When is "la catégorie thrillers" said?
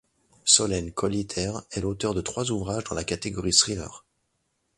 2.95-4.03